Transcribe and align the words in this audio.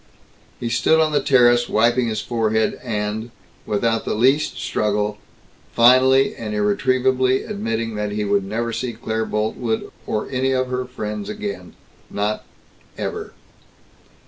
He 0.59 0.67
stood 0.69 0.99
on 0.99 1.11
the 1.11 1.21
terrace 1.21 1.69
wiping 1.69 2.07
his 2.07 2.21
forehead 2.21 2.79
and, 2.83 3.29
without 3.67 4.03
the 4.03 4.15
least 4.15 4.57
struggle, 4.57 5.19
finally 5.75 6.35
and 6.35 6.55
irretrievably 6.55 7.43
admitting 7.43 7.93
that 7.93 8.11
he 8.11 8.25
would 8.25 8.43
never 8.43 8.73
see 8.73 8.93
Claire 8.93 9.25
Boltwood 9.25 9.91
or 10.07 10.27
any 10.31 10.53
of 10.53 10.69
her 10.69 10.85
friends 10.85 11.29
again. 11.29 11.75
Not 12.09 12.43
never! 12.97 13.33